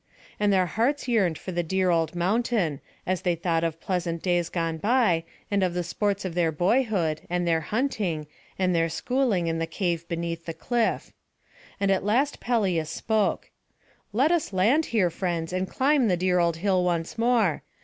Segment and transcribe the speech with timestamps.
[0.39, 4.49] And their hearts yearned for the dear old mountain, as they thought of pleasant days
[4.49, 8.25] gone by, and of the sports of their boyhood, and their hunting,
[8.57, 11.13] and their schooling in the cave beneath the cliff.
[11.79, 13.51] And at last Peleus spoke:
[14.11, 17.61] "Let us land here, friends, and climb the dear old hill once more.